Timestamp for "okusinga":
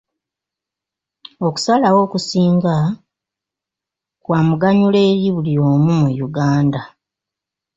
2.05-2.75